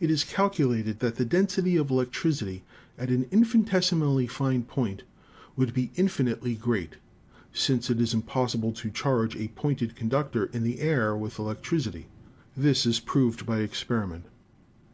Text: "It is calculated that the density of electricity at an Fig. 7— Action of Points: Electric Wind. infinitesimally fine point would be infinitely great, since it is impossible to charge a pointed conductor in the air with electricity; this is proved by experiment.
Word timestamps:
"It 0.00 0.10
is 0.10 0.24
calculated 0.24 1.00
that 1.00 1.16
the 1.16 1.26
density 1.26 1.76
of 1.76 1.90
electricity 1.90 2.64
at 2.96 3.10
an 3.10 3.24
Fig. 3.24 3.44
7— 3.44 3.68
Action 3.70 4.00
of 4.00 4.08
Points: 4.08 4.22
Electric 4.22 4.24
Wind. 4.24 4.24
infinitesimally 4.24 4.26
fine 4.28 4.62
point 4.62 5.02
would 5.56 5.74
be 5.74 5.90
infinitely 5.94 6.54
great, 6.54 6.96
since 7.52 7.90
it 7.90 8.00
is 8.00 8.14
impossible 8.14 8.72
to 8.72 8.90
charge 8.90 9.36
a 9.36 9.48
pointed 9.48 9.94
conductor 9.94 10.46
in 10.54 10.62
the 10.62 10.80
air 10.80 11.14
with 11.14 11.38
electricity; 11.38 12.06
this 12.56 12.86
is 12.86 12.98
proved 12.98 13.44
by 13.44 13.58
experiment. 13.58 14.24